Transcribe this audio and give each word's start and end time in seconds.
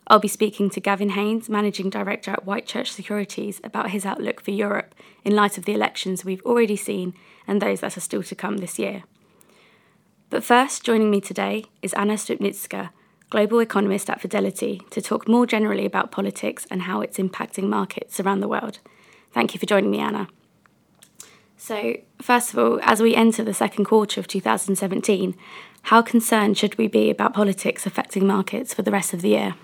I'll 0.08 0.18
be 0.18 0.26
speaking 0.26 0.70
to 0.70 0.80
Gavin 0.80 1.10
Haynes, 1.10 1.48
Managing 1.48 1.90
Director 1.90 2.32
at 2.32 2.44
Whitechurch 2.44 2.88
Securities, 2.88 3.60
about 3.62 3.90
his 3.90 4.06
outlook 4.06 4.40
for 4.40 4.50
Europe 4.50 4.94
in 5.22 5.36
light 5.36 5.58
of 5.58 5.66
the 5.66 5.74
elections 5.74 6.24
we've 6.24 6.44
already 6.44 6.76
seen 6.76 7.14
and 7.46 7.60
those 7.60 7.80
that 7.80 7.96
are 7.96 8.00
still 8.00 8.22
to 8.24 8.34
come 8.34 8.56
this 8.56 8.78
year. 8.78 9.04
But 10.30 10.44
first, 10.44 10.84
joining 10.84 11.10
me 11.10 11.22
today 11.22 11.64
is 11.80 11.94
Anna 11.94 12.14
Stupnitska, 12.14 12.90
Global 13.30 13.60
Economist 13.60 14.10
at 14.10 14.20
Fidelity, 14.20 14.82
to 14.90 15.00
talk 15.00 15.26
more 15.26 15.46
generally 15.46 15.86
about 15.86 16.10
politics 16.10 16.66
and 16.70 16.82
how 16.82 17.00
it's 17.00 17.16
impacting 17.16 17.64
markets 17.64 18.20
around 18.20 18.40
the 18.40 18.48
world. 18.48 18.78
Thank 19.32 19.54
you 19.54 19.60
for 19.60 19.64
joining 19.64 19.90
me, 19.90 20.00
Anna. 20.00 20.28
So, 21.56 21.96
first 22.20 22.52
of 22.52 22.58
all, 22.58 22.78
as 22.82 23.00
we 23.00 23.14
enter 23.14 23.42
the 23.42 23.54
second 23.54 23.86
quarter 23.86 24.20
of 24.20 24.28
2017, 24.28 25.34
how 25.82 26.02
concerned 26.02 26.58
should 26.58 26.76
we 26.76 26.88
be 26.88 27.08
about 27.08 27.32
politics 27.32 27.86
affecting 27.86 28.26
markets 28.26 28.74
for 28.74 28.82
the 28.82 28.90
rest 28.90 29.14
of 29.14 29.22
the 29.22 29.30
year? 29.30 29.54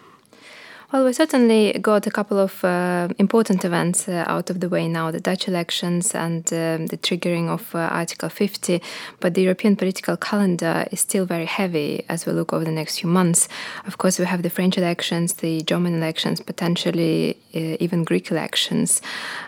Well, 0.92 1.04
we 1.06 1.12
certainly 1.14 1.72
got 1.80 2.06
a 2.06 2.10
couple 2.10 2.38
of 2.38 2.62
uh, 2.62 3.08
important 3.18 3.64
events 3.64 4.06
uh, 4.06 4.24
out 4.28 4.50
of 4.50 4.60
the 4.60 4.68
way 4.68 4.86
now 4.86 5.10
the 5.10 5.18
Dutch 5.18 5.48
elections 5.48 6.14
and 6.14 6.44
uh, 6.52 6.76
the 6.76 6.98
triggering 7.00 7.48
of 7.48 7.74
uh, 7.74 7.78
Article 7.78 8.28
50. 8.28 8.82
But 9.18 9.34
the 9.34 9.42
European 9.42 9.76
political 9.76 10.16
calendar 10.18 10.86
is 10.92 11.00
still 11.00 11.24
very 11.24 11.46
heavy 11.46 12.04
as 12.08 12.26
we 12.26 12.32
look 12.32 12.52
over 12.52 12.64
the 12.64 12.70
next 12.70 13.00
few 13.00 13.08
months. 13.08 13.48
Of 13.86 13.96
course, 13.96 14.18
we 14.18 14.26
have 14.26 14.42
the 14.42 14.50
French 14.50 14.76
elections, 14.76 15.34
the 15.34 15.62
German 15.62 15.94
elections, 15.94 16.40
potentially 16.40 17.38
uh, 17.54 17.76
even 17.80 18.04
Greek 18.04 18.30
elections 18.30 19.00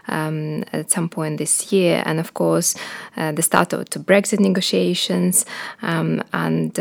um, 0.08 0.64
at 0.72 0.90
some 0.90 1.08
point 1.08 1.36
this 1.36 1.70
year. 1.70 2.02
And 2.06 2.18
of 2.18 2.32
course, 2.32 2.76
uh, 3.16 3.32
the 3.32 3.42
start 3.42 3.74
of 3.74 3.90
the 3.90 3.98
Brexit 3.98 4.40
negotiations 4.40 5.44
um, 5.82 6.22
and 6.32 6.74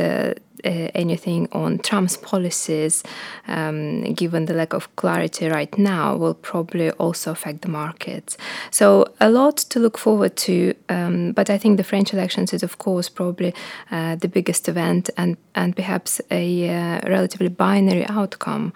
uh, 0.65 0.89
anything 0.95 1.47
on 1.51 1.79
Trump's 1.79 2.17
policies, 2.17 3.03
um, 3.47 4.13
given 4.13 4.45
the 4.45 4.53
lack 4.53 4.73
of 4.73 4.93
clarity 4.95 5.47
right 5.47 5.77
now, 5.77 6.15
will 6.15 6.33
probably 6.33 6.91
also 6.91 7.31
affect 7.31 7.61
the 7.61 7.69
markets. 7.69 8.37
So, 8.71 9.05
a 9.19 9.29
lot 9.29 9.57
to 9.57 9.79
look 9.79 9.97
forward 9.97 10.35
to. 10.37 10.73
Um, 10.89 11.31
but 11.33 11.49
I 11.49 11.57
think 11.57 11.77
the 11.77 11.83
French 11.83 12.13
elections 12.13 12.53
is, 12.53 12.63
of 12.63 12.77
course, 12.77 13.09
probably 13.09 13.53
uh, 13.91 14.15
the 14.15 14.27
biggest 14.27 14.67
event 14.67 15.09
and, 15.17 15.37
and 15.53 15.75
perhaps 15.75 16.21
a 16.31 16.69
uh, 16.69 16.99
relatively 17.07 17.49
binary 17.49 18.05
outcome. 18.07 18.73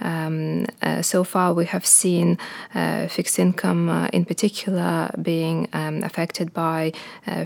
Um, 0.00 0.66
uh, 0.82 1.02
so 1.02 1.24
far, 1.24 1.54
we 1.54 1.66
have 1.66 1.84
seen 1.84 2.38
uh, 2.74 3.08
fixed 3.08 3.38
income, 3.38 3.88
uh, 3.88 4.08
in 4.12 4.24
particular, 4.24 5.10
being 5.20 5.68
um, 5.72 6.02
affected 6.02 6.52
by 6.52 6.92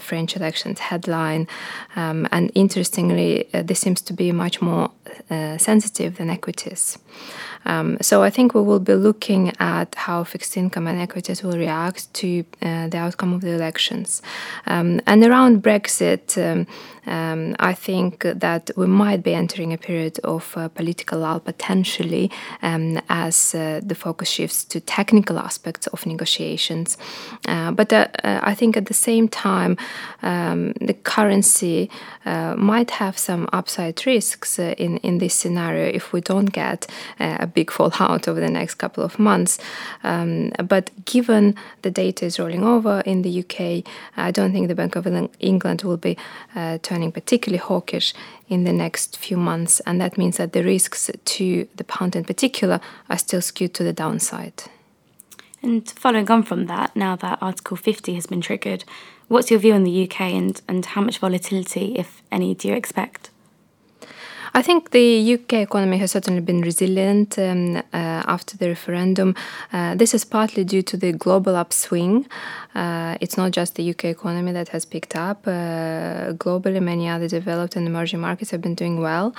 French 0.00 0.36
elections 0.36 0.78
headline. 0.78 1.48
Um, 1.96 2.28
and 2.30 2.50
interestingly, 2.54 3.48
this 3.52 3.81
seems 3.82 4.00
to 4.02 4.12
be 4.12 4.32
much 4.32 4.56
more 4.62 4.90
sensitive 5.58 6.16
than 6.16 6.30
equities. 6.30 6.98
Um, 7.64 7.98
so 8.00 8.22
I 8.22 8.30
think 8.30 8.54
we 8.54 8.62
will 8.62 8.80
be 8.80 8.94
looking 8.94 9.52
at 9.60 9.94
how 9.94 10.24
fixed 10.24 10.56
income 10.56 10.86
and 10.86 11.00
equities 11.00 11.42
will 11.42 11.56
react 11.56 12.12
to 12.14 12.44
uh, 12.62 12.88
the 12.88 12.98
outcome 12.98 13.32
of 13.32 13.40
the 13.40 13.50
elections. 13.50 14.22
Um, 14.66 15.00
and 15.06 15.24
around 15.24 15.62
Brexit, 15.62 16.36
um, 16.38 16.66
um, 17.06 17.56
I 17.58 17.74
think 17.74 18.22
that 18.22 18.70
we 18.76 18.86
might 18.86 19.22
be 19.22 19.34
entering 19.34 19.72
a 19.72 19.78
period 19.78 20.20
of 20.22 20.56
uh, 20.56 20.68
political 20.68 21.20
lull 21.20 21.40
potentially 21.40 22.30
um, 22.62 23.00
as 23.08 23.54
uh, 23.54 23.80
the 23.82 23.94
focus 23.94 24.28
shifts 24.28 24.64
to 24.64 24.80
technical 24.80 25.38
aspects 25.38 25.88
of 25.88 26.06
negotiations. 26.06 26.96
Uh, 27.48 27.72
but 27.72 27.92
uh, 27.92 28.06
uh, 28.22 28.40
I 28.42 28.54
think 28.54 28.76
at 28.76 28.86
the 28.86 28.94
same 28.94 29.28
time, 29.28 29.76
um, 30.22 30.72
the 30.80 30.94
currency 30.94 31.90
uh, 32.24 32.54
might 32.56 32.92
have 32.92 33.18
some 33.18 33.48
upside 33.72 34.04
risks 34.06 34.58
uh, 34.58 34.74
in, 34.76 34.98
in 34.98 35.18
this 35.18 35.34
scenario 35.34 35.86
if 35.86 36.12
we 36.12 36.20
don't 36.20 36.52
get 36.52 36.86
uh, 37.18 37.38
a 37.40 37.46
big 37.46 37.70
fallout 37.70 38.28
over 38.28 38.38
the 38.40 38.50
next 38.50 38.74
couple 38.74 39.02
of 39.02 39.18
months. 39.18 39.58
Um, 40.04 40.50
but 40.68 40.90
given 41.06 41.54
the 41.80 41.90
data 41.90 42.26
is 42.26 42.38
rolling 42.38 42.64
over 42.64 43.02
in 43.06 43.22
the 43.22 43.40
UK, 43.40 43.84
I 44.16 44.30
don't 44.30 44.52
think 44.52 44.68
the 44.68 44.74
Bank 44.74 44.96
of 44.96 45.06
England 45.40 45.82
will 45.82 45.96
be 45.96 46.18
uh, 46.54 46.78
turning 46.82 47.12
particularly 47.12 47.58
hawkish 47.58 48.12
in 48.48 48.64
the 48.64 48.72
next 48.72 49.16
few 49.16 49.38
months, 49.38 49.80
and 49.86 49.98
that 50.00 50.18
means 50.18 50.36
that 50.36 50.52
the 50.52 50.62
risks 50.62 51.10
to 51.24 51.66
the 51.74 51.84
pound 51.84 52.14
in 52.14 52.24
particular 52.24 52.78
are 53.08 53.18
still 53.18 53.40
skewed 53.40 53.72
to 53.74 53.84
the 53.84 53.92
downside. 53.94 54.64
And 55.62 55.88
following 55.90 56.30
on 56.30 56.42
from 56.42 56.66
that, 56.66 56.94
now 56.94 57.16
that 57.16 57.38
Article 57.40 57.78
50 57.78 58.14
has 58.16 58.26
been 58.26 58.42
triggered, 58.42 58.84
what's 59.28 59.50
your 59.50 59.60
view 59.60 59.72
on 59.72 59.84
the 59.84 60.04
UK 60.04 60.20
and, 60.20 60.60
and 60.68 60.84
how 60.84 61.00
much 61.00 61.18
volatility, 61.18 61.94
if 61.96 62.20
any, 62.30 62.54
do 62.54 62.68
you 62.68 62.74
expect? 62.74 63.31
I 64.54 64.60
think 64.60 64.90
the 64.90 65.34
UK 65.34 65.54
economy 65.54 65.96
has 65.96 66.10
certainly 66.10 66.42
been 66.42 66.60
resilient 66.60 67.38
um, 67.38 67.76
uh, 67.76 67.80
after 67.92 68.58
the 68.58 68.68
referendum. 68.68 69.34
Uh, 69.72 69.94
this 69.94 70.12
is 70.12 70.26
partly 70.26 70.62
due 70.62 70.82
to 70.82 70.98
the 70.98 71.12
global 71.12 71.56
upswing. 71.56 72.26
Uh, 72.74 73.16
it's 73.22 73.38
not 73.38 73.52
just 73.52 73.76
the 73.76 73.90
UK 73.90 74.06
economy 74.06 74.52
that 74.52 74.68
has 74.68 74.84
picked 74.84 75.16
up. 75.16 75.46
Uh, 75.46 76.34
globally, 76.34 76.82
many 76.82 77.08
other 77.08 77.28
developed 77.28 77.76
and 77.76 77.86
emerging 77.86 78.20
markets 78.20 78.50
have 78.50 78.60
been 78.60 78.74
doing 78.74 79.00
well. 79.00 79.34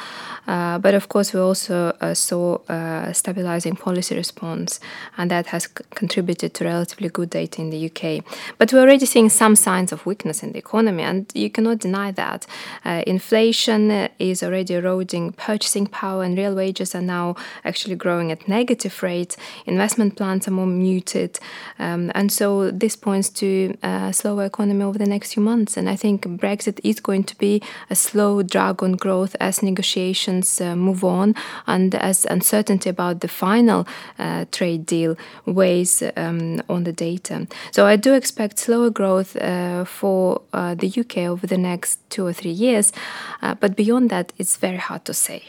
Uh, 0.48 0.80
but 0.80 0.96
of 0.96 1.10
course, 1.10 1.32
we 1.32 1.40
also 1.40 1.96
uh, 2.02 2.16
saw 2.16 2.58
a 2.68 3.14
stabilizing 3.14 3.76
policy 3.76 4.16
response, 4.16 4.80
and 5.18 5.30
that 5.30 5.46
has 5.48 5.66
c- 5.66 5.84
contributed 5.92 6.56
to 6.56 6.66
relatively 6.66 7.10
good 7.10 7.30
data 7.30 7.62
in 7.62 7.70
the 7.70 7.86
UK. 7.86 8.26
But 8.58 8.74
we're 8.74 8.82
already 8.82 9.06
seeing 9.06 9.30
some 9.30 9.56
signs 9.56 9.92
of 9.92 10.08
weakness 10.08 10.42
in 10.42 10.54
the 10.54 10.58
economy, 10.58 11.04
and 11.04 11.32
you 11.36 11.52
cannot 11.52 11.80
deny 11.80 12.12
that. 12.12 12.48
inflation 12.84 14.10
is 14.18 14.42
already 14.42 14.74
eroding 14.74 15.03
eroding 15.04 15.34
purchasing 15.34 15.86
power, 15.88 16.24
and 16.24 16.38
real 16.38 16.56
wages 16.56 16.96
are 16.96 17.02
now 17.02 17.36
actually 17.66 17.96
growing 17.96 18.32
at 18.32 18.48
negative 18.48 19.04
rates. 19.04 19.36
Investment 19.66 20.16
plans 20.16 20.48
are 20.48 20.52
more 20.52 20.66
muted, 20.66 21.40
um, 21.80 22.12
and 22.16 22.32
so 22.32 22.72
this 22.72 22.96
points 22.96 23.30
to 23.30 23.76
a 23.84 24.14
slower 24.14 24.46
economy 24.46 24.84
over 24.84 24.98
the 24.98 25.06
next 25.06 25.34
few 25.34 25.44
months. 25.44 25.78
And 25.78 25.90
I 25.90 25.96
think 25.98 26.26
Brexit 26.26 26.80
is 26.84 27.00
going 27.02 27.26
to 27.26 27.38
be 27.38 27.62
a 27.90 27.96
slow 27.96 28.44
drag 28.44 28.82
on 28.82 28.94
growth 28.94 29.36
as 29.40 29.62
negotiations 29.62 30.62
uh, 30.62 30.76
move 30.76 31.04
on, 31.04 31.36
and 31.68 31.96
as 31.96 32.26
uncertainty 32.26 32.90
about 32.90 33.20
the 33.20 33.28
final 33.28 33.86
uh, 34.20 34.46
trade 34.52 34.86
deal 34.86 35.16
weighs 35.46 36.04
um, 36.16 36.62
on 36.70 36.84
the 36.84 36.94
data. 36.94 37.48
So 37.72 37.86
I 37.86 37.98
do 37.98 38.14
expect 38.14 38.60
slower 38.60 38.90
growth 38.90 39.36
uh, 39.36 39.84
for 39.86 40.42
uh, 40.54 40.76
the 40.76 40.88
UK 40.88 41.18
over 41.30 41.48
the 41.48 41.58
next 41.58 42.00
two 42.10 42.26
or 42.26 42.34
three 42.34 42.52
years, 42.52 42.94
uh, 43.42 43.56
but 43.56 43.76
beyond 43.76 44.10
that, 44.10 44.32
it's 44.38 44.58
very 44.58 44.78
hard 44.78 44.93
hard 44.94 45.06
to 45.06 45.14
say. 45.14 45.42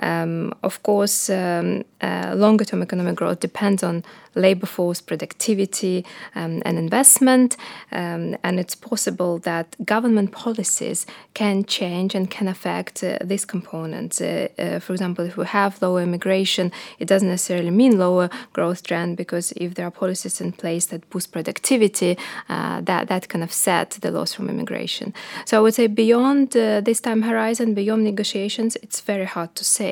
Um, 0.00 0.54
of 0.62 0.82
course, 0.82 1.30
um, 1.30 1.84
uh, 2.00 2.34
longer 2.36 2.64
term 2.64 2.82
economic 2.82 3.16
growth 3.16 3.40
depends 3.40 3.82
on 3.82 4.04
labor 4.36 4.66
force 4.66 5.00
productivity 5.00 6.04
um, 6.34 6.62
and 6.64 6.78
investment. 6.78 7.56
Um, 7.90 8.36
and 8.44 8.60
it's 8.60 8.74
possible 8.74 9.38
that 9.38 9.74
government 9.84 10.32
policies 10.32 11.06
can 11.34 11.64
change 11.64 12.14
and 12.14 12.30
can 12.30 12.46
affect 12.48 13.02
uh, 13.02 13.18
these 13.24 13.44
components. 13.44 14.20
Uh, 14.20 14.48
uh, 14.58 14.78
for 14.78 14.92
example, 14.92 15.24
if 15.24 15.36
we 15.36 15.46
have 15.46 15.80
lower 15.82 16.02
immigration, 16.02 16.70
it 16.98 17.08
doesn't 17.08 17.28
necessarily 17.28 17.70
mean 17.70 17.98
lower 17.98 18.28
growth 18.52 18.82
trend 18.82 19.16
because 19.16 19.52
if 19.52 19.74
there 19.74 19.86
are 19.86 19.90
policies 19.90 20.40
in 20.40 20.52
place 20.52 20.86
that 20.86 21.08
boost 21.10 21.32
productivity, 21.32 22.18
uh, 22.48 22.80
that, 22.82 23.08
that 23.08 23.28
can 23.28 23.42
offset 23.42 23.90
the 24.02 24.10
loss 24.10 24.34
from 24.34 24.48
immigration. 24.48 25.14
So 25.46 25.58
I 25.58 25.60
would 25.60 25.74
say 25.74 25.86
beyond 25.86 26.56
uh, 26.56 26.82
this 26.82 27.00
time 27.00 27.22
horizon, 27.22 27.74
beyond 27.74 28.04
negotiations, 28.04 28.76
it's 28.76 29.00
very 29.00 29.24
hard 29.24 29.54
to 29.54 29.64
say. 29.64 29.85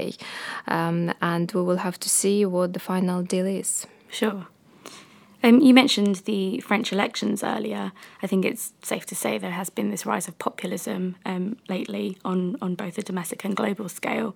Um, 0.66 1.12
and 1.20 1.50
we 1.52 1.62
will 1.62 1.78
have 1.78 1.98
to 2.00 2.08
see 2.08 2.44
what 2.44 2.72
the 2.72 2.80
final 2.80 3.22
deal 3.22 3.46
is. 3.46 3.86
Sure. 4.10 4.46
Um, 5.44 5.60
you 5.60 5.74
mentioned 5.74 6.16
the 6.24 6.60
French 6.60 6.90
elections 6.90 7.44
earlier. 7.44 7.92
I 8.22 8.26
think 8.26 8.46
it's 8.46 8.72
safe 8.82 9.04
to 9.06 9.14
say 9.14 9.36
there 9.36 9.50
has 9.50 9.68
been 9.68 9.90
this 9.90 10.06
rise 10.06 10.26
of 10.26 10.38
populism 10.38 11.16
um, 11.26 11.58
lately 11.68 12.16
on, 12.24 12.56
on 12.62 12.74
both 12.74 12.96
a 12.96 13.02
domestic 13.02 13.44
and 13.44 13.54
global 13.54 13.90
scale. 13.90 14.34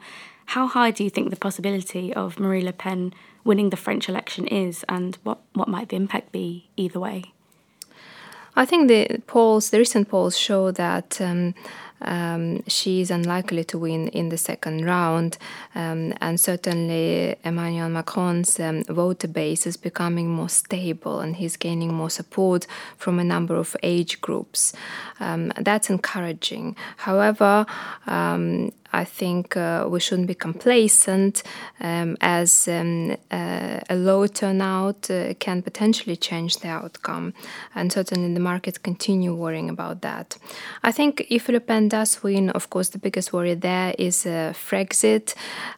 How 0.55 0.67
high 0.67 0.91
do 0.91 1.03
you 1.05 1.09
think 1.09 1.31
the 1.31 1.37
possibility 1.37 2.13
of 2.13 2.39
Marine 2.39 2.67
Le 2.67 2.75
Pen 2.75 3.15
winning 3.43 3.71
the 3.71 3.77
French 3.77 4.07
election 4.09 4.47
is, 4.47 4.85
and 4.87 5.17
what, 5.23 5.39
what 5.55 5.69
might 5.69 5.89
the 5.89 5.97
impact 5.97 6.31
be 6.31 6.69
either 6.77 7.01
way? 7.01 7.33
I 8.55 8.67
think 8.67 8.89
the 8.89 9.23
polls, 9.27 9.71
the 9.71 9.79
recent 9.79 10.11
polls, 10.11 10.37
show 10.37 10.71
that. 10.73 11.21
Um, 11.23 11.55
um, 12.01 12.63
she 12.67 13.01
is 13.01 13.11
unlikely 13.11 13.65
to 13.65 13.79
win 13.79 14.09
in 14.09 14.29
the 14.29 14.39
second 14.39 14.85
round, 14.85 15.39
um, 15.75 16.15
and 16.21 16.41
certainly 16.41 17.37
Emmanuel 17.45 17.89
Macron's 17.89 18.59
um, 18.61 18.85
voter 18.85 19.29
base 19.29 19.67
is 19.67 19.77
becoming 19.77 20.29
more 20.29 20.49
stable 20.49 21.21
and 21.21 21.37
he's 21.37 21.57
gaining 21.57 21.93
more 21.93 22.11
support 22.11 22.67
from 22.97 23.19
a 23.19 23.25
number 23.25 23.57
of 23.57 23.77
age 23.83 24.21
groups. 24.21 24.73
Um, 25.21 25.53
that's 25.61 25.91
encouraging. 25.91 26.77
However, 26.97 27.67
um, 28.07 28.73
I 28.93 29.05
think 29.05 29.57
uh, 29.57 29.87
we 29.89 30.01
shouldn't 30.01 30.29
be 30.29 30.35
complacent 30.35 31.43
um, 31.81 32.17
as 32.21 32.67
um, 32.69 33.17
uh, 33.31 33.81
a 33.89 33.95
low 33.95 34.27
turnout 34.27 35.11
uh, 35.11 35.35
can 35.35 35.63
potentially 35.63 36.17
change 36.17 36.59
the 36.59 36.69
outcome. 36.69 37.35
And 37.75 37.93
certainly 37.93 38.33
the 38.33 38.41
markets 38.41 38.79
continue 38.79 39.35
worrying 39.35 39.69
about 39.69 40.01
that. 40.03 40.39
I 40.83 40.93
think 40.93 41.27
if 41.29 41.49
Le 41.49 41.61
Pen 41.61 41.88
does 41.89 42.23
win, 42.23 42.51
of 42.51 42.71
course, 42.71 42.91
the 42.91 42.99
biggest 42.99 43.33
worry 43.33 43.55
there 43.55 43.95
is 43.99 44.27
uh, 44.27 44.53
Frexit. 44.55 45.35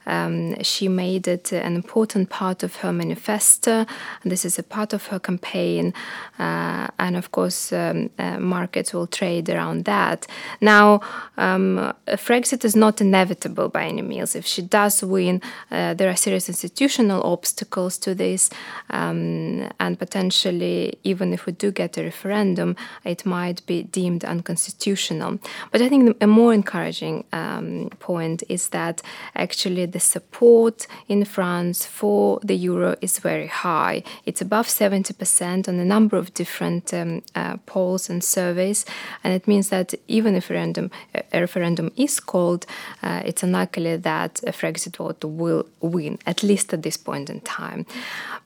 Um, 0.07 0.61
she 0.63 0.89
made 0.89 1.29
it 1.29 1.53
an 1.53 1.75
important 1.75 2.31
part 2.31 2.63
of 2.63 2.77
her 2.77 2.93
manifesto. 2.93 3.87
This 4.25 4.45
is 4.45 4.59
a 4.59 4.63
part 4.63 4.93
of 4.93 5.07
her 5.07 5.19
campaign. 5.19 5.95
Uh, 6.39 6.89
and 6.99 7.17
of 7.17 7.31
course, 7.31 7.73
um, 7.73 8.11
uh, 8.19 8.39
markets 8.39 8.93
will 8.93 9.07
trade 9.07 9.49
around 9.49 9.85
that. 9.85 10.27
Now, 10.61 11.01
um, 11.37 11.93
Frexit 12.09 12.65
is 12.65 12.77
not 12.77 13.01
inevitable 13.01 13.69
by 13.69 13.85
any 13.85 14.03
means. 14.03 14.35
If 14.35 14.47
she 14.47 14.63
does 14.63 15.03
win, 15.03 15.41
uh, 15.71 15.95
there 15.95 16.11
are 16.11 16.17
serious 16.17 16.49
institutional 16.49 17.23
obstacles 17.23 17.99
to 17.99 18.15
this, 18.15 18.51
um, 18.91 19.69
and 19.79 19.99
potentially, 19.99 20.99
even 21.05 21.33
if 21.33 21.47
we 21.47 21.53
do 21.53 21.71
get 21.71 21.99
a 21.99 22.03
referendum, 22.03 22.77
it 23.05 23.25
might 23.25 23.65
be 23.67 23.83
deemed 23.83 24.25
unconstitutional. 24.25 25.39
But 25.71 25.83
I 25.83 25.89
think 25.89 26.00
a 26.21 26.27
more 26.27 26.53
encouraging 26.53 27.25
um, 27.33 27.91
point 27.99 28.43
is 28.49 28.71
that 28.71 29.03
actually 29.35 29.87
the 29.87 30.01
support 30.01 30.87
in 31.09 31.25
France 31.25 31.87
for 31.87 32.41
the 32.43 32.55
euro 32.55 32.97
is 33.01 33.19
very 33.19 33.47
high. 33.47 34.03
It's 34.27 34.41
above 34.41 34.67
70% 34.67 35.69
on 35.69 35.75
a 35.79 35.85
number 35.85 36.17
of 36.17 36.33
different 36.35 36.93
um, 36.95 37.23
uh, 37.35 37.57
polls 37.67 38.11
and 38.11 38.23
surveys, 38.23 38.85
and 39.25 39.33
it 39.35 39.47
means 39.47 39.69
that 39.69 39.95
even 40.09 40.35
if 40.35 40.51
a 40.51 40.55
referendum, 40.55 40.91
a 41.33 41.41
referendum 41.41 41.91
is 41.97 42.21
called, 42.21 42.67
uh, 43.03 43.23
it's 43.25 43.43
unlikely 43.43 43.97
that 43.97 44.41
a 44.47 44.53
Frexit 44.53 44.97
vote 44.97 45.25
will 45.25 45.67
win, 45.81 46.19
at 46.27 46.43
least 46.43 46.73
at 46.73 46.83
this 46.83 46.97
point 46.97 47.31
in 47.31 47.41
time. 47.41 47.87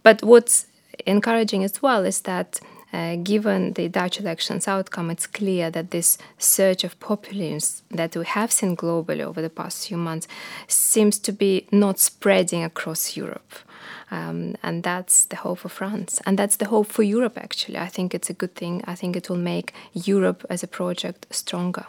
But 0.03 0.23
what's 0.23 0.67
encouraging 1.06 1.65
as 1.65 1.83
well 1.83 2.05
is 2.05 2.21
that 2.23 2.61
uh, 2.94 3.17
given 3.17 3.73
the 3.73 3.88
Dutch 3.88 4.20
elections 4.20 4.69
outcome, 4.69 5.11
it's 5.11 5.26
clear 5.26 5.69
that 5.69 5.91
this 5.91 6.17
surge 6.38 6.85
of 6.85 6.99
populism 7.00 7.85
that 7.91 8.14
we 8.14 8.25
have 8.25 8.52
seen 8.52 8.76
globally 8.76 9.23
over 9.23 9.43
the 9.43 9.50
past 9.50 9.88
few 9.88 9.96
months 9.96 10.29
seems 10.69 11.19
to 11.19 11.32
be 11.32 11.67
not 11.73 11.99
spreading 11.99 12.62
across 12.62 13.17
Europe. 13.17 13.52
Um, 14.12 14.55
and 14.62 14.85
that's 14.85 15.25
the 15.25 15.37
hope 15.37 15.58
for 15.58 15.69
France. 15.69 16.20
And 16.25 16.38
that's 16.38 16.56
the 16.56 16.67
hope 16.67 16.87
for 16.87 17.02
Europe, 17.02 17.37
actually. 17.37 17.79
I 17.79 17.88
think 17.88 18.14
it's 18.14 18.31
a 18.31 18.35
good 18.35 18.55
thing. 18.55 18.85
I 18.87 18.94
think 18.94 19.17
it 19.17 19.29
will 19.29 19.44
make 19.55 19.75
Europe 19.93 20.46
as 20.49 20.62
a 20.62 20.69
project 20.69 21.26
stronger. 21.31 21.87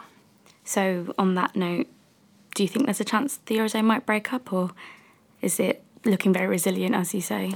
So, 0.64 1.14
on 1.16 1.36
that 1.36 1.54
note, 1.54 1.86
do 2.56 2.64
you 2.64 2.68
think 2.68 2.86
there's 2.86 3.00
a 3.00 3.04
chance 3.04 3.38
the 3.46 3.58
Eurozone 3.58 3.84
might 3.84 4.06
break 4.06 4.32
up, 4.32 4.52
or 4.52 4.72
is 5.40 5.60
it 5.60 5.84
looking 6.04 6.32
very 6.32 6.48
resilient, 6.48 6.96
as 6.96 7.14
you 7.14 7.20
say? 7.20 7.54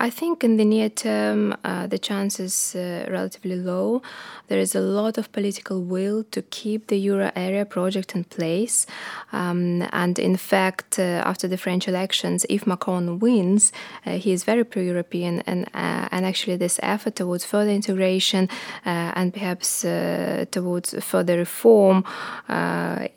I 0.00 0.10
think 0.10 0.42
in 0.42 0.56
the 0.56 0.64
near 0.64 0.88
term, 0.88 1.56
uh, 1.64 1.86
the 1.86 1.98
chance 1.98 2.40
is 2.40 2.74
uh, 2.74 3.06
relatively 3.08 3.56
low. 3.56 4.02
There 4.48 4.58
is 4.58 4.74
a 4.74 4.80
lot 4.80 5.18
of 5.18 5.30
political 5.32 5.82
will 5.82 6.24
to 6.32 6.42
keep 6.42 6.88
the 6.88 6.98
euro 6.98 7.30
area 7.36 7.64
project 7.64 8.14
in 8.14 8.24
place. 8.24 8.86
Um, 9.32 9.86
and 9.92 10.18
in 10.18 10.36
fact, 10.36 10.98
uh, 10.98 11.22
after 11.24 11.46
the 11.46 11.56
French 11.56 11.86
elections, 11.86 12.44
if 12.48 12.66
Macron 12.66 13.18
wins, 13.20 13.72
uh, 14.04 14.18
he 14.18 14.32
is 14.32 14.44
very 14.44 14.64
pro 14.64 14.82
European. 14.82 15.40
And, 15.46 15.66
uh, 15.74 16.08
and 16.10 16.26
actually, 16.26 16.56
this 16.56 16.80
effort 16.82 17.14
towards 17.14 17.44
further 17.44 17.70
integration 17.70 18.48
uh, 18.84 19.12
and 19.14 19.32
perhaps 19.32 19.82
towards 20.50 20.94
further 21.04 21.38
reform 21.38 22.04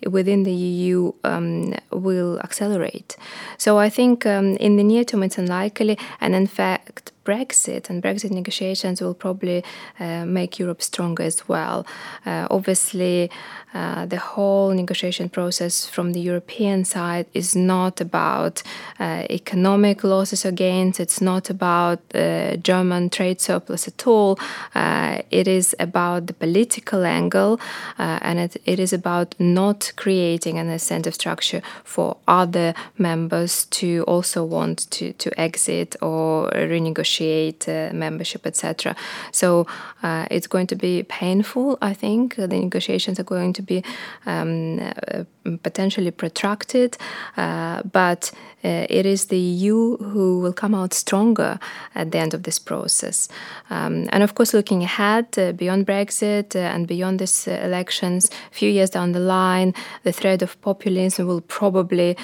within 0.06 0.44
the 0.44 0.54
EU 0.54 1.12
um, 1.24 1.74
will 1.92 2.40
accelerate. 2.40 3.18
So 3.58 3.78
I 3.78 3.90
think 3.90 4.26
um, 4.26 4.56
in 4.58 4.78
the 4.78 4.84
near 4.84 5.04
term, 5.04 5.24
it's 5.24 5.38
unlikely. 5.38 5.98
And 6.22 6.36
in 6.36 6.48
fact, 6.48 6.67
fact, 6.68 7.12
Brexit 7.28 7.90
and 7.90 8.02
Brexit 8.02 8.32
negotiations 8.32 9.02
will 9.02 9.14
probably 9.14 9.62
uh, 10.00 10.26
make 10.26 10.60
Europe 10.60 10.82
stronger 10.82 11.24
as 11.24 11.48
well. 11.50 11.86
Uh, 12.26 12.48
obviously, 12.50 13.30
uh, 13.74 14.06
the 14.06 14.18
whole 14.18 14.70
negotiation 14.74 15.28
process 15.28 15.86
from 15.86 16.14
the 16.14 16.22
European 16.22 16.86
side 16.86 17.26
is 17.34 17.54
not 17.54 18.00
about 18.00 18.64
uh, 18.98 19.26
economic 19.30 20.06
losses 20.06 20.46
or 20.46 20.52
gains, 20.52 21.02
it's 21.02 21.20
not 21.20 21.50
about 21.50 22.00
uh, 22.16 22.56
German 22.56 23.10
trade 23.10 23.42
surplus 23.42 23.88
at 23.90 24.08
all. 24.08 24.40
Uh, 24.74 25.22
it 25.30 25.48
is 25.48 25.76
about 25.80 26.28
the 26.28 26.34
political 26.34 27.04
angle 27.04 27.60
and 27.98 28.40
it, 28.40 28.56
it 28.66 28.80
is 28.80 28.94
about 28.94 29.36
not 29.38 29.92
creating 29.98 30.58
an 30.58 30.70
incentive 30.70 31.14
structure 31.14 31.62
for 31.84 32.16
other 32.28 32.74
members 32.98 33.66
to 33.66 34.04
also 34.08 34.46
want 34.46 34.90
to, 34.92 35.12
to 35.14 35.30
exit 35.40 35.96
or 36.02 36.50
renegotiate 36.52 37.17
negotiate 37.20 37.68
uh, 37.68 37.94
membership, 37.94 38.46
etc. 38.46 38.96
So 39.32 39.68
uh, 40.04 40.26
it's 40.30 40.48
going 40.48 40.68
to 40.68 40.76
be 40.76 41.04
painful. 41.04 41.78
I 41.82 41.94
think 41.94 42.36
the 42.36 42.48
negotiations 42.48 43.20
are 43.20 43.24
going 43.24 43.54
to 43.54 43.62
be 43.62 43.84
um, 44.26 44.80
uh, 44.80 45.24
potentially 45.64 46.12
protracted, 46.12 46.98
uh, 47.38 47.82
but 47.84 48.32
uh, 48.64 48.86
it 48.90 49.06
is 49.06 49.26
the 49.26 49.38
EU 49.38 49.98
who 49.98 50.40
will 50.40 50.54
come 50.54 50.76
out 50.76 50.94
stronger 50.94 51.60
at 51.96 52.12
the 52.12 52.18
end 52.18 52.34
of 52.34 52.44
this 52.44 52.60
process. 52.60 53.30
Um, 53.70 54.10
and 54.12 54.24
of 54.24 54.36
course, 54.36 54.54
looking 54.54 54.84
ahead 54.84 55.28
uh, 55.38 55.52
beyond 55.52 55.86
Brexit 55.86 56.56
and 56.56 56.88
beyond 56.88 57.20
these 57.20 57.48
elections, 57.48 58.30
a 58.52 58.54
few 58.54 58.70
years 58.70 58.90
down 58.90 59.12
the 59.12 59.20
line, 59.20 59.74
the 60.04 60.12
threat 60.12 60.42
of 60.42 60.60
populism 60.62 61.28
will 61.28 61.42
probably 61.42 62.18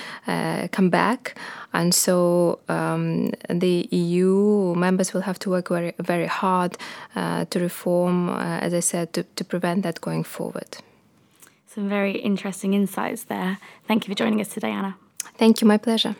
come 0.72 0.90
back. 0.90 1.36
And 1.74 1.94
so 1.94 2.60
um, 2.70 3.32
the 3.50 3.88
EU 3.92 4.76
members 4.76 5.14
will 5.14 5.22
have 5.22 5.40
to 5.40 5.50
work 5.50 5.70
very, 5.70 5.94
very 6.00 6.28
hard 6.28 6.78
uh, 7.16 7.46
to 7.46 7.60
reform, 7.60 8.30
uh, 8.30 8.60
as 8.60 8.74
I 8.74 8.80
said, 8.80 9.14
to, 9.14 9.24
to 9.24 9.44
prevent 9.44 9.84
that 9.84 10.00
going 10.00 10.24
forward. 10.24 10.78
Some 11.74 11.90
very 11.90 12.20
interesting 12.20 12.76
insights 12.76 13.24
there. 13.24 13.58
Thank 13.88 14.08
you 14.08 14.14
for 14.14 14.16
joining 14.16 14.40
us 14.40 14.50
today, 14.50 14.70
Anna. 14.70 14.96
Thank 15.40 15.60
you, 15.60 15.68
my 15.68 15.78
pleasure. 15.78 16.16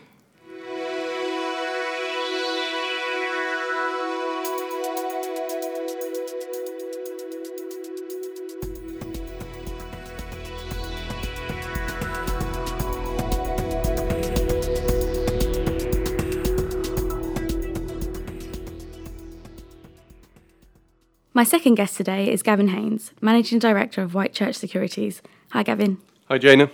My 21.36 21.44
second 21.44 21.76
guest 21.76 21.98
today 21.98 22.32
is 22.32 22.42
Gavin 22.42 22.70
Haynes, 22.70 23.12
Managing 23.20 23.60
Director 23.60 24.02
of 24.02 24.14
Whitechurch 24.14 24.56
Securities. 24.56 25.22
Hi, 25.54 25.62
Gavin. 25.62 26.00
Hi, 26.30 26.40
Jana. 26.40 26.72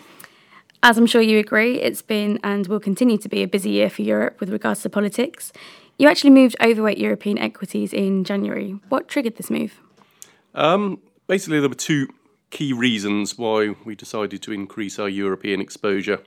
As 0.82 0.98
I'm 0.98 1.06
sure 1.06 1.20
you 1.20 1.38
agree, 1.38 1.82
it's 1.82 2.02
been 2.02 2.40
and 2.46 2.66
will 2.68 2.80
continue 2.80 3.18
to 3.18 3.28
be 3.28 3.44
a 3.44 3.48
busy 3.48 3.72
year 3.72 3.90
for 3.90 4.04
Europe 4.04 4.40
with 4.40 4.50
regards 4.50 4.82
to 4.84 4.90
politics. 4.90 5.52
You 5.98 6.08
actually 6.08 6.30
moved 6.30 6.56
overweight 6.64 6.98
European 6.98 7.38
equities 7.38 7.92
in 7.92 8.24
January. 8.24 8.80
What 8.88 9.10
triggered 9.10 9.36
this 9.36 9.50
move? 9.50 9.82
Um, 10.56 11.02
basically, 11.28 11.60
there 11.60 11.68
were 11.68 11.76
two 11.76 12.08
key 12.52 12.72
reasons 12.72 13.38
why 13.38 13.76
we 13.84 13.96
decided 13.96 14.42
to 14.44 14.54
increase 14.54 14.98
our 14.98 15.10
European 15.10 15.60
exposure. 15.60 16.22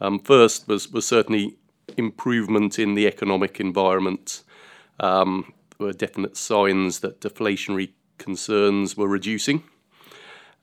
Um, 0.00 0.20
first 0.20 0.68
was, 0.68 0.92
was 0.92 1.04
certainly 1.08 1.56
improvement 1.96 2.78
in 2.78 2.94
the 2.94 3.08
economic 3.08 3.58
environment. 3.58 4.44
Um, 5.00 5.52
were 5.80 5.92
definite 5.92 6.36
signs 6.36 7.00
that 7.00 7.20
deflationary 7.20 7.90
concerns 8.18 8.96
were 8.96 9.08
reducing. 9.08 9.64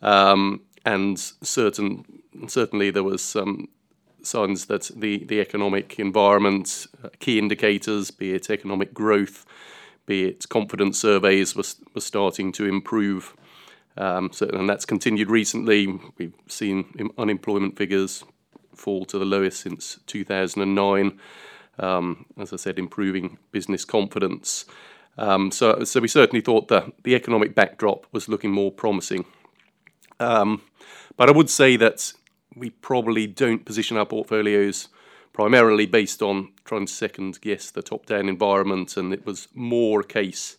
Um, 0.01 0.61
and 0.87 1.19
certain, 1.19 2.05
certainly 2.47 2.91
there 2.91 3.03
was 3.03 3.21
some 3.21 3.67
signs 4.23 4.67
that 4.67 4.89
the, 4.95 5.25
the 5.25 5.41
economic 5.41 5.99
environment, 5.99 6.87
uh, 7.03 7.09
key 7.19 7.37
indicators, 7.37 8.09
be 8.09 8.33
it 8.33 8.49
economic 8.49 8.93
growth, 8.93 9.45
be 10.05 10.23
it 10.23 10.47
confidence 10.47 10.97
surveys 10.97 11.57
were, 11.57 11.65
were 11.93 11.99
starting 11.99 12.53
to 12.53 12.65
improve. 12.65 13.35
Um, 13.97 14.31
so, 14.31 14.47
and 14.47 14.69
that's 14.69 14.85
continued 14.85 15.29
recently. 15.29 15.99
We've 16.17 16.33
seen 16.47 16.85
unemployment 17.17 17.77
figures 17.77 18.23
fall 18.73 19.03
to 19.05 19.19
the 19.19 19.25
lowest 19.25 19.59
since 19.59 19.99
2009. 20.07 21.19
Um, 21.79 22.25
as 22.39 22.53
I 22.53 22.55
said, 22.55 22.79
improving 22.79 23.37
business 23.51 23.83
confidence. 23.83 24.65
Um, 25.17 25.51
so, 25.51 25.83
so 25.83 25.99
we 25.99 26.07
certainly 26.07 26.41
thought 26.41 26.69
that 26.69 26.85
the 27.03 27.13
economic 27.13 27.55
backdrop 27.55 28.07
was 28.13 28.29
looking 28.29 28.51
more 28.51 28.71
promising. 28.71 29.25
Um, 30.19 30.61
but 31.15 31.29
I 31.29 31.31
would 31.31 31.49
say 31.49 31.77
that 31.77 32.13
we 32.55 32.69
probably 32.69 33.27
don't 33.27 33.65
position 33.65 33.97
our 33.97 34.05
portfolios 34.05 34.89
primarily 35.33 35.85
based 35.85 36.23
on 36.23 36.51
trying 36.65 36.87
to 36.87 36.91
second 36.91 37.39
guess 37.41 37.69
the 37.69 37.83
top 37.83 38.07
down 38.07 38.27
environment, 38.27 38.97
and 38.97 39.13
it 39.13 39.25
was 39.25 39.47
more 39.53 40.01
a 40.01 40.03
case 40.03 40.57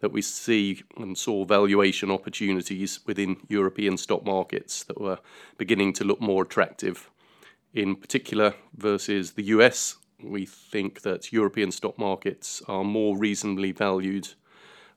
that 0.00 0.12
we 0.12 0.22
see 0.22 0.82
and 0.96 1.18
saw 1.18 1.44
valuation 1.44 2.10
opportunities 2.10 3.00
within 3.06 3.36
European 3.48 3.96
stock 3.96 4.24
markets 4.24 4.84
that 4.84 5.00
were 5.00 5.18
beginning 5.58 5.92
to 5.92 6.04
look 6.04 6.20
more 6.20 6.44
attractive. 6.44 7.10
In 7.74 7.96
particular, 7.96 8.54
versus 8.76 9.32
the 9.32 9.44
US, 9.44 9.96
we 10.22 10.46
think 10.46 11.02
that 11.02 11.32
European 11.32 11.70
stock 11.70 11.98
markets 11.98 12.62
are 12.68 12.84
more 12.84 13.16
reasonably 13.16 13.72
valued. 13.72 14.28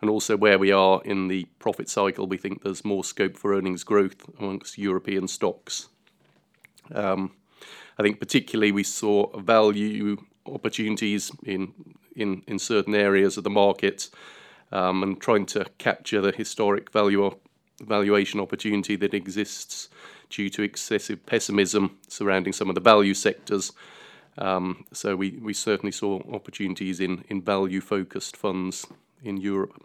And 0.03 0.09
also, 0.09 0.35
where 0.35 0.59
we 0.59 0.69
are 0.69 1.01
in 1.05 1.29
the 1.29 1.45
profit 1.59 1.87
cycle, 1.87 2.27
we 2.27 2.35
think 2.35 2.61
there's 2.61 2.83
more 2.83 3.05
scope 3.05 3.37
for 3.37 3.53
earnings 3.53 3.85
growth 3.85 4.17
amongst 4.37 4.77
European 4.77 5.29
stocks. 5.29 5.87
Um, 6.93 7.31
I 7.97 8.03
think 8.03 8.19
particularly 8.19 8.73
we 8.73 8.83
saw 8.83 9.29
value 9.39 10.17
opportunities 10.45 11.31
in 11.45 11.73
in, 12.17 12.43
in 12.47 12.59
certain 12.59 12.93
areas 12.93 13.37
of 13.37 13.45
the 13.45 13.49
market 13.49 14.09
um, 14.73 15.03
and 15.03 15.21
trying 15.21 15.45
to 15.45 15.67
capture 15.77 16.19
the 16.19 16.33
historic 16.33 16.91
value 16.91 17.37
valuation 17.79 18.41
opportunity 18.41 18.97
that 18.97 19.13
exists 19.13 19.87
due 20.29 20.49
to 20.49 20.63
excessive 20.63 21.25
pessimism 21.25 21.97
surrounding 22.09 22.51
some 22.51 22.67
of 22.67 22.75
the 22.75 22.81
value 22.81 23.13
sectors. 23.13 23.71
Um, 24.37 24.83
so 24.91 25.15
we, 25.15 25.39
we 25.41 25.53
certainly 25.53 25.93
saw 25.93 26.19
opportunities 26.29 26.99
in, 26.99 27.23
in 27.29 27.41
value 27.41 27.79
focused 27.79 28.35
funds 28.35 28.85
in 29.23 29.37
Europe. 29.37 29.81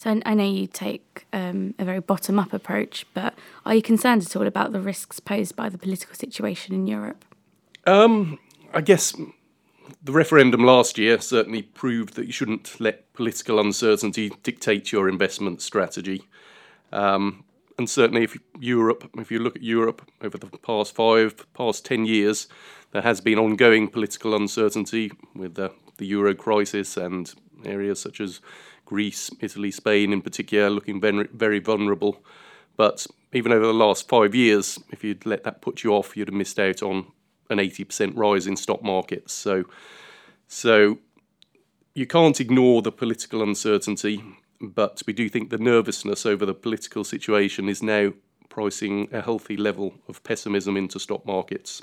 So 0.00 0.18
I 0.24 0.32
know 0.32 0.50
you 0.50 0.66
take 0.66 1.26
um, 1.34 1.74
a 1.78 1.84
very 1.84 2.00
bottom 2.00 2.38
up 2.38 2.54
approach, 2.54 3.04
but 3.12 3.34
are 3.66 3.74
you 3.74 3.82
concerned 3.82 4.22
at 4.22 4.34
all 4.34 4.46
about 4.46 4.72
the 4.72 4.80
risks 4.80 5.20
posed 5.20 5.54
by 5.56 5.68
the 5.68 5.76
political 5.76 6.14
situation 6.14 6.74
in 6.74 6.86
Europe? 6.86 7.22
Um, 7.86 8.38
I 8.72 8.80
guess 8.80 9.14
the 10.02 10.12
referendum 10.12 10.64
last 10.64 10.96
year 10.96 11.20
certainly 11.20 11.60
proved 11.60 12.14
that 12.14 12.24
you 12.24 12.32
shouldn't 12.32 12.80
let 12.80 13.12
political 13.12 13.60
uncertainty 13.60 14.32
dictate 14.42 14.90
your 14.90 15.06
investment 15.06 15.60
strategy. 15.60 16.22
Um, 16.92 17.44
and 17.76 17.88
certainly, 17.88 18.24
if 18.24 18.38
Europe, 18.58 19.10
if 19.18 19.30
you 19.30 19.38
look 19.38 19.56
at 19.56 19.62
Europe 19.62 20.00
over 20.22 20.38
the 20.38 20.46
past 20.46 20.94
five, 20.94 21.46
past 21.52 21.84
ten 21.84 22.06
years, 22.06 22.48
there 22.92 23.02
has 23.02 23.20
been 23.20 23.38
ongoing 23.38 23.86
political 23.86 24.34
uncertainty 24.34 25.12
with 25.34 25.56
the, 25.56 25.72
the 25.98 26.06
euro 26.06 26.34
crisis 26.34 26.96
and 26.96 27.34
areas 27.64 28.00
such 28.00 28.20
as 28.20 28.40
Greece, 28.84 29.30
Italy, 29.40 29.70
Spain 29.70 30.12
in 30.12 30.22
particular, 30.22 30.70
looking 30.70 31.00
very, 31.00 31.58
vulnerable. 31.58 32.22
But 32.76 33.06
even 33.32 33.52
over 33.52 33.66
the 33.66 33.74
last 33.74 34.08
five 34.08 34.34
years, 34.34 34.78
if 34.90 35.04
you'd 35.04 35.26
let 35.26 35.44
that 35.44 35.62
put 35.62 35.84
you 35.84 35.92
off, 35.92 36.16
you'd 36.16 36.28
have 36.28 36.34
missed 36.34 36.58
out 36.58 36.82
on 36.82 37.06
an 37.50 37.58
80% 37.58 38.16
rise 38.16 38.46
in 38.46 38.56
stock 38.56 38.82
markets. 38.82 39.32
So, 39.32 39.64
so 40.48 40.98
you 41.94 42.06
can't 42.06 42.40
ignore 42.40 42.82
the 42.82 42.92
political 42.92 43.42
uncertainty, 43.42 44.24
but 44.60 45.02
we 45.06 45.12
do 45.12 45.28
think 45.28 45.50
the 45.50 45.58
nervousness 45.58 46.26
over 46.26 46.46
the 46.46 46.54
political 46.54 47.04
situation 47.04 47.68
is 47.68 47.82
now 47.82 48.12
pricing 48.48 49.08
a 49.12 49.20
healthy 49.22 49.56
level 49.56 49.94
of 50.08 50.22
pessimism 50.22 50.76
into 50.76 50.98
stock 50.98 51.24
markets. 51.24 51.82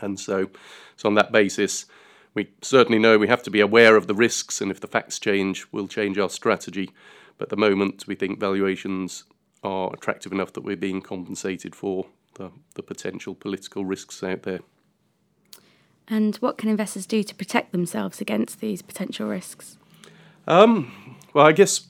And 0.00 0.18
so, 0.18 0.50
so 0.96 1.08
on 1.08 1.14
that 1.14 1.32
basis, 1.32 1.86
we 2.34 2.50
certainly 2.62 2.98
know 2.98 3.18
we 3.18 3.28
have 3.28 3.42
to 3.44 3.50
be 3.50 3.60
aware 3.60 3.96
of 3.96 4.06
the 4.06 4.14
risks, 4.14 4.60
and 4.60 4.70
if 4.70 4.80
the 4.80 4.86
facts 4.86 5.18
change, 5.18 5.66
we'll 5.72 5.88
change 5.88 6.18
our 6.18 6.30
strategy. 6.30 6.90
But 7.38 7.46
at 7.46 7.50
the 7.50 7.56
moment, 7.56 8.06
we 8.06 8.14
think 8.14 8.38
valuations 8.38 9.24
are 9.62 9.92
attractive 9.92 10.32
enough 10.32 10.52
that 10.52 10.62
we're 10.62 10.76
being 10.76 11.02
compensated 11.02 11.74
for 11.74 12.06
the, 12.34 12.50
the 12.74 12.82
potential 12.82 13.34
political 13.34 13.84
risks 13.84 14.22
out 14.22 14.42
there. 14.42 14.60
And 16.08 16.36
what 16.36 16.58
can 16.58 16.68
investors 16.68 17.06
do 17.06 17.22
to 17.22 17.34
protect 17.34 17.72
themselves 17.72 18.20
against 18.20 18.60
these 18.60 18.82
potential 18.82 19.28
risks? 19.28 19.76
Um, 20.46 21.16
well, 21.34 21.46
I 21.46 21.52
guess 21.52 21.86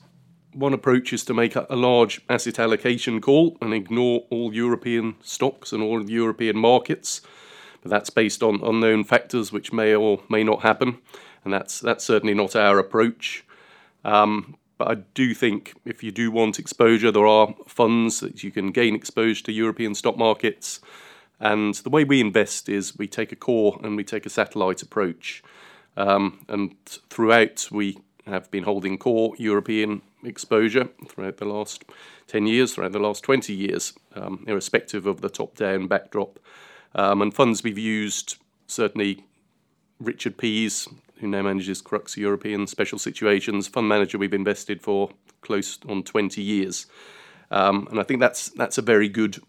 one 0.53 0.73
approach 0.73 1.13
is 1.13 1.23
to 1.25 1.33
make 1.33 1.55
a 1.55 1.75
large 1.75 2.21
asset 2.29 2.59
allocation 2.59 3.21
call 3.21 3.57
and 3.61 3.73
ignore 3.73 4.25
all 4.29 4.53
European 4.53 5.15
stocks 5.21 5.71
and 5.71 5.81
all 5.81 6.09
European 6.09 6.57
markets 6.57 7.21
but 7.81 7.89
that's 7.89 8.09
based 8.09 8.43
on 8.43 8.61
unknown 8.63 9.03
factors 9.03 9.51
which 9.51 9.73
may 9.73 9.93
or 9.93 10.21
may 10.29 10.43
not 10.43 10.61
happen, 10.61 10.99
and 11.43 11.53
that's 11.53 11.79
that's 11.79 12.03
certainly 12.03 12.33
not 12.33 12.55
our 12.55 12.79
approach. 12.79 13.45
Um, 14.03 14.55
but 14.77 14.87
I 14.87 14.95
do 15.13 15.35
think 15.35 15.75
if 15.85 16.03
you 16.03 16.11
do 16.11 16.31
want 16.31 16.57
exposure, 16.57 17.11
there 17.11 17.27
are 17.27 17.53
funds 17.67 18.19
that 18.21 18.43
you 18.43 18.49
can 18.51 18.71
gain 18.71 18.95
exposure 18.95 19.43
to 19.43 19.51
European 19.51 19.93
stock 19.93 20.17
markets. 20.17 20.79
And 21.39 21.75
the 21.75 21.89
way 21.91 22.03
we 22.03 22.19
invest 22.19 22.67
is 22.67 22.97
we 22.97 23.07
take 23.07 23.31
a 23.31 23.35
core 23.35 23.79
and 23.83 23.95
we 23.95 24.03
take 24.03 24.25
a 24.25 24.29
satellite 24.29 24.81
approach. 24.81 25.43
Um, 25.97 26.45
and 26.47 26.75
throughout, 27.09 27.67
we 27.71 27.99
have 28.25 28.49
been 28.49 28.63
holding 28.63 28.97
core 28.97 29.35
European 29.37 30.01
exposure 30.23 30.89
throughout 31.07 31.37
the 31.37 31.45
last 31.45 31.83
10 32.27 32.47
years, 32.47 32.73
throughout 32.73 32.91
the 32.91 32.99
last 32.99 33.23
20 33.23 33.53
years, 33.53 33.93
um, 34.15 34.43
irrespective 34.47 35.05
of 35.05 35.21
the 35.21 35.29
top 35.29 35.55
down 35.55 35.87
backdrop. 35.87 36.39
Um, 36.95 37.21
and 37.21 37.33
funds 37.33 37.63
we've 37.63 37.77
used, 37.77 38.37
certainly 38.67 39.25
Richard 39.99 40.37
Pease, 40.37 40.87
who 41.19 41.27
now 41.27 41.43
manages 41.43 41.81
Crux 41.81 42.17
European 42.17 42.67
Special 42.67 42.99
Situations, 42.99 43.67
fund 43.67 43.87
manager 43.87 44.17
we've 44.17 44.33
invested 44.33 44.81
for 44.81 45.11
close 45.41 45.79
on 45.87 46.03
20 46.03 46.41
years. 46.41 46.87
Um, 47.51 47.87
and 47.91 47.99
I 47.99 48.03
think 48.03 48.19
that's 48.19 48.49
that's 48.49 48.77
a 48.77 48.81
very 48.81 49.09
good 49.09 49.39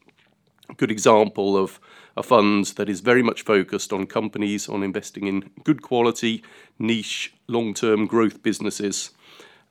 good 0.76 0.90
example 0.90 1.56
of 1.56 1.80
a 2.16 2.22
fund 2.22 2.66
that 2.76 2.88
is 2.88 3.00
very 3.00 3.22
much 3.22 3.42
focused 3.42 3.92
on 3.92 4.06
companies, 4.06 4.68
on 4.68 4.82
investing 4.82 5.26
in 5.26 5.50
good 5.64 5.82
quality, 5.82 6.42
niche, 6.78 7.32
long-term 7.48 8.06
growth 8.06 8.42
businesses. 8.42 9.10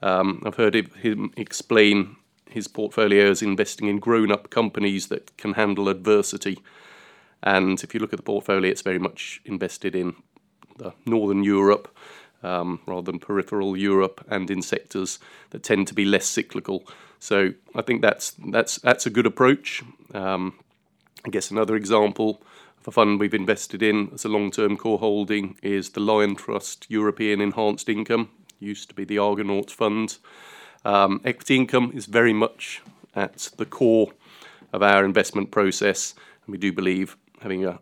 Um, 0.01 0.41
I've 0.45 0.55
heard 0.55 0.75
him 0.75 1.31
explain 1.37 2.15
his 2.49 2.67
portfolio 2.67 3.29
as 3.29 3.41
investing 3.41 3.87
in 3.87 3.99
grown-up 3.99 4.49
companies 4.49 5.07
that 5.07 5.37
can 5.37 5.53
handle 5.53 5.87
adversity. 5.87 6.59
And 7.43 7.83
if 7.83 7.93
you 7.93 7.99
look 7.99 8.13
at 8.13 8.17
the 8.17 8.23
portfolio, 8.23 8.69
it's 8.69 8.81
very 8.81 8.99
much 8.99 9.41
invested 9.45 9.95
in 9.95 10.15
the 10.77 10.93
Northern 11.05 11.43
Europe 11.43 11.95
um, 12.43 12.79
rather 12.85 13.11
than 13.11 13.19
peripheral 13.19 13.77
Europe 13.77 14.25
and 14.29 14.49
in 14.49 14.61
sectors 14.61 15.19
that 15.51 15.63
tend 15.63 15.87
to 15.87 15.93
be 15.93 16.05
less 16.05 16.25
cyclical. 16.25 16.83
So 17.19 17.53
I 17.75 17.81
think 17.81 18.01
that's 18.01 18.31
that's 18.51 18.75
that's 18.77 19.05
a 19.05 19.11
good 19.11 19.25
approach. 19.25 19.83
Um, 20.13 20.53
I 21.25 21.29
guess 21.29 21.51
another 21.51 21.75
example 21.75 22.41
of 22.79 22.87
a 22.87 22.91
fund 22.91 23.19
we've 23.19 23.33
invested 23.33 23.83
in 23.83 24.09
as 24.13 24.25
a 24.25 24.29
long-term 24.29 24.77
core 24.77 24.97
holding 24.97 25.55
is 25.61 25.91
the 25.91 26.01
Liontrust 26.01 26.85
European 26.89 27.41
Enhanced 27.41 27.89
Income. 27.89 28.29
Used 28.59 28.89
to 28.89 28.95
be 28.95 29.05
the 29.05 29.19
Argonauts 29.19 29.73
Fund. 29.73 30.17
Um, 30.83 31.21
equity 31.23 31.55
income 31.55 31.91
is 31.93 32.07
very 32.07 32.33
much 32.33 32.81
at 33.15 33.49
the 33.57 33.65
core 33.65 34.13
of 34.73 34.81
our 34.81 35.05
investment 35.05 35.51
process, 35.51 36.15
and 36.45 36.51
we 36.51 36.57
do 36.57 36.73
believe 36.73 37.17
having 37.41 37.65
a 37.65 37.79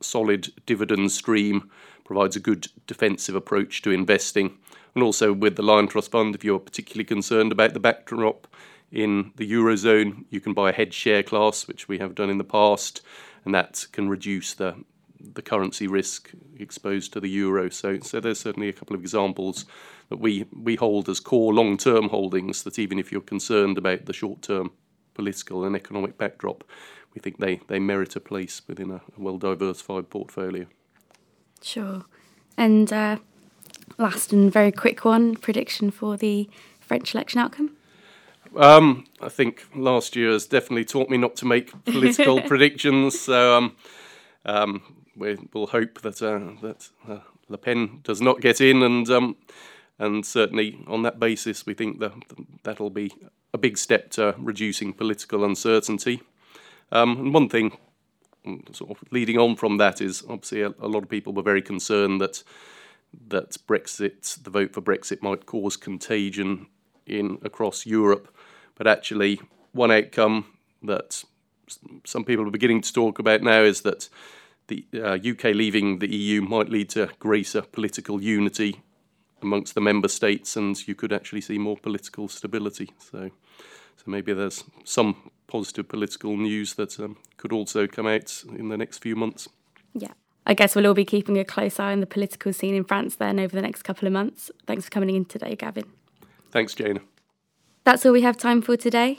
solid 0.00 0.48
dividend 0.66 1.12
stream 1.12 1.70
provides 2.04 2.36
a 2.36 2.40
good 2.40 2.68
defensive 2.86 3.34
approach 3.34 3.82
to 3.82 3.90
investing. 3.90 4.58
And 4.94 5.04
also 5.04 5.32
with 5.32 5.56
the 5.56 5.62
Liontrust 5.62 6.10
Fund, 6.10 6.34
if 6.34 6.44
you're 6.44 6.58
particularly 6.58 7.04
concerned 7.04 7.52
about 7.52 7.74
the 7.74 7.80
backdrop 7.80 8.48
in 8.90 9.32
the 9.36 9.50
Eurozone, 9.50 10.24
you 10.30 10.40
can 10.40 10.52
buy 10.52 10.70
a 10.70 10.72
hedge 10.72 10.94
share 10.94 11.22
class, 11.22 11.68
which 11.68 11.86
we 11.86 11.98
have 11.98 12.14
done 12.14 12.30
in 12.30 12.38
the 12.38 12.44
past, 12.44 13.02
and 13.44 13.54
that 13.54 13.86
can 13.92 14.08
reduce 14.08 14.54
the 14.54 14.74
the 15.34 15.42
currency 15.42 15.86
risk 15.86 16.30
exposed 16.58 17.12
to 17.12 17.20
the 17.20 17.28
euro. 17.28 17.68
So, 17.68 17.98
so 18.00 18.20
there's 18.20 18.40
certainly 18.40 18.68
a 18.68 18.72
couple 18.72 18.96
of 18.96 19.02
examples 19.02 19.66
that 20.08 20.18
we, 20.18 20.46
we 20.52 20.76
hold 20.76 21.08
as 21.08 21.20
core 21.20 21.52
long 21.52 21.76
term 21.76 22.08
holdings 22.08 22.62
that 22.62 22.78
even 22.78 22.98
if 22.98 23.12
you're 23.12 23.20
concerned 23.20 23.78
about 23.78 24.06
the 24.06 24.12
short 24.12 24.42
term 24.42 24.72
political 25.14 25.64
and 25.64 25.76
economic 25.76 26.16
backdrop, 26.16 26.64
we 27.14 27.20
think 27.20 27.38
they, 27.38 27.60
they 27.68 27.78
merit 27.78 28.16
a 28.16 28.20
place 28.20 28.62
within 28.66 28.90
a, 28.90 29.00
well 29.16 29.38
diversified 29.38 30.10
portfolio. 30.10 30.66
Sure. 31.62 32.04
And 32.56 32.92
uh, 32.92 33.18
last 33.98 34.32
and 34.32 34.52
very 34.52 34.72
quick 34.72 35.04
one 35.04 35.36
prediction 35.36 35.90
for 35.90 36.16
the 36.16 36.48
French 36.80 37.14
election 37.14 37.40
outcome? 37.40 37.76
Um, 38.56 39.06
I 39.20 39.28
think 39.28 39.64
last 39.74 40.16
year 40.16 40.30
has 40.30 40.46
definitely 40.46 40.84
taught 40.84 41.08
me 41.08 41.16
not 41.16 41.36
to 41.36 41.46
make 41.46 41.72
political 41.84 42.40
predictions. 42.42 43.20
So 43.20 43.56
um, 43.56 43.76
um, 44.44 44.82
we 45.16 45.36
will 45.52 45.68
hope 45.68 46.00
that 46.02 46.20
uh, 46.22 46.60
that 46.66 46.88
uh, 47.08 47.20
Le 47.48 47.58
Pen 47.58 48.00
does 48.02 48.20
not 48.20 48.40
get 48.40 48.60
in, 48.60 48.82
and 48.82 49.08
um, 49.10 49.36
And 50.00 50.24
certainly 50.24 50.82
on 50.86 51.02
that 51.02 51.20
basis, 51.20 51.66
we 51.66 51.74
think 51.74 52.00
that 52.00 52.12
that'll 52.62 52.90
be 52.90 53.12
a 53.52 53.58
big 53.58 53.76
step 53.76 54.10
to 54.12 54.34
reducing 54.38 54.94
political 54.94 55.44
uncertainty. 55.44 56.22
Um, 56.92 57.16
and 57.18 57.34
one 57.34 57.48
thing, 57.48 57.76
mm, 58.46 58.74
sort 58.74 58.90
of 58.90 58.98
leading 59.10 59.38
on 59.38 59.56
from 59.56 59.78
that, 59.78 60.00
is 60.00 60.24
obviously 60.28 60.62
a, 60.62 60.68
a 60.80 60.88
lot 60.88 61.02
of 61.02 61.08
people 61.08 61.32
were 61.32 61.42
very 61.42 61.62
concerned 61.62 62.20
that 62.20 62.42
that 63.28 63.56
Brexit, 63.66 64.42
the 64.42 64.50
vote 64.50 64.72
for 64.72 64.80
Brexit, 64.80 65.22
might 65.22 65.46
cause 65.46 65.76
contagion 65.76 66.66
in 67.06 67.38
across 67.42 67.84
Europe. 67.84 68.34
But 68.76 68.86
actually, 68.86 69.40
one 69.72 69.90
outcome 69.90 70.46
that 70.82 71.24
some 72.04 72.24
people 72.24 72.46
are 72.46 72.50
beginning 72.50 72.80
to 72.82 72.92
talk 72.92 73.18
about 73.18 73.42
now 73.42 73.62
is 73.62 73.82
that 73.82 74.08
the 74.68 74.86
uh, 74.94 75.18
UK 75.24 75.54
leaving 75.54 75.98
the 75.98 76.12
EU 76.14 76.40
might 76.40 76.68
lead 76.68 76.88
to 76.90 77.10
greater 77.18 77.62
political 77.62 78.22
unity 78.22 78.80
amongst 79.42 79.74
the 79.74 79.80
member 79.80 80.08
states, 80.08 80.56
and 80.56 80.86
you 80.86 80.94
could 80.94 81.12
actually 81.12 81.40
see 81.40 81.58
more 81.58 81.76
political 81.76 82.28
stability. 82.28 82.90
So, 82.98 83.30
so 83.96 84.04
maybe 84.06 84.32
there's 84.32 84.64
some 84.84 85.30
positive 85.50 85.88
political 85.88 86.36
news 86.36 86.74
that 86.74 86.98
um, 87.00 87.16
could 87.36 87.52
also 87.52 87.86
come 87.86 88.06
out 88.06 88.44
in 88.56 88.68
the 88.68 88.76
next 88.76 88.98
few 88.98 89.16
months. 89.16 89.48
Yeah. 89.94 90.12
I 90.46 90.54
guess 90.54 90.74
we'll 90.74 90.86
all 90.86 90.94
be 90.94 91.04
keeping 91.04 91.38
a 91.38 91.44
close 91.44 91.78
eye 91.78 91.92
on 91.92 92.00
the 92.00 92.06
political 92.06 92.52
scene 92.52 92.74
in 92.74 92.84
France 92.84 93.16
then 93.16 93.38
over 93.38 93.54
the 93.54 93.62
next 93.62 93.82
couple 93.82 94.06
of 94.06 94.12
months. 94.12 94.50
Thanks 94.66 94.84
for 94.84 94.90
coming 94.90 95.14
in 95.14 95.24
today, 95.24 95.54
Gavin. 95.56 95.84
Thanks, 96.50 96.74
Jana. 96.74 97.00
That's 97.84 98.06
all 98.06 98.12
we 98.12 98.22
have 98.22 98.36
time 98.36 98.62
for 98.62 98.76
today. 98.76 99.18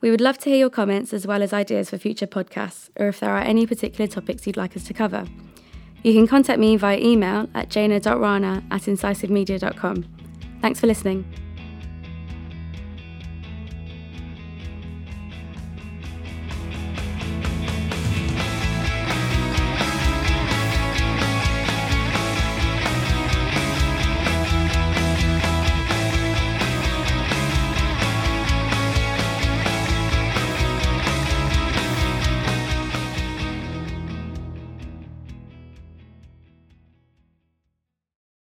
We 0.00 0.10
would 0.10 0.20
love 0.20 0.38
to 0.38 0.50
hear 0.50 0.58
your 0.58 0.70
comments 0.70 1.12
as 1.12 1.26
well 1.26 1.42
as 1.42 1.52
ideas 1.52 1.90
for 1.90 1.98
future 1.98 2.26
podcasts, 2.26 2.90
or 2.96 3.08
if 3.08 3.18
there 3.18 3.30
are 3.30 3.40
any 3.40 3.66
particular 3.66 4.06
topics 4.06 4.46
you'd 4.46 4.56
like 4.56 4.76
us 4.76 4.84
to 4.84 4.94
cover. 4.94 5.24
You 6.04 6.12
can 6.12 6.28
contact 6.28 6.60
me 6.60 6.76
via 6.76 6.98
email 6.98 7.48
at 7.54 7.68
jana.rana 7.70 8.62
at 8.70 8.82
incisivemedia.com. 8.82 10.04
Thanks 10.60 10.80
for 10.80 10.86
listening. 10.86 11.24